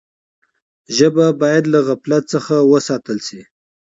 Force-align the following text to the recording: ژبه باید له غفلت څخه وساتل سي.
ژبه 0.97 1.25
باید 1.41 1.63
له 1.73 1.79
غفلت 1.87 2.23
څخه 2.33 2.55
وساتل 2.71 3.17
سي. 3.27 3.41